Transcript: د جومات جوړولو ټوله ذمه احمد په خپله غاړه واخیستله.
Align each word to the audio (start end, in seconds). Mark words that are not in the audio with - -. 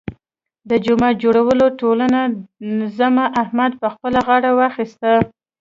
د 0.69 0.71
جومات 0.85 1.15
جوړولو 1.23 1.65
ټوله 1.79 2.05
ذمه 2.97 3.25
احمد 3.41 3.71
په 3.81 3.87
خپله 3.93 4.19
غاړه 4.27 4.51
واخیستله. 4.59 5.21